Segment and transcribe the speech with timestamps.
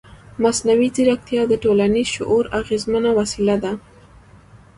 [0.43, 3.73] مصنوعي ځیرکتیا د ټولنیز شعور اغېزمنه وسیله ده.